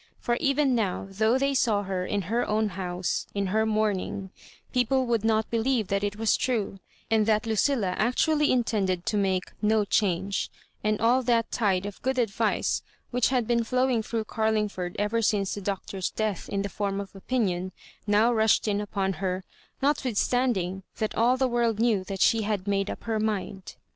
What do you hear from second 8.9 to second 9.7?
to make"